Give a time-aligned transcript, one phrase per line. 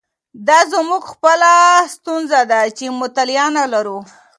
[0.47, 1.51] دا زموږ خپله
[1.95, 3.99] ستونزه ده چې مطالعه نه لرو.